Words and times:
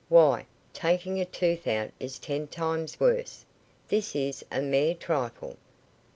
Why, 0.09 0.47
taking 0.73 1.21
a 1.21 1.25
tooth 1.25 1.67
out 1.67 1.91
is 1.99 2.17
ten 2.17 2.47
times 2.47 2.99
worse. 2.99 3.45
This 3.87 4.15
is 4.15 4.43
a 4.51 4.59
mere 4.59 4.95
trifle. 4.95 5.57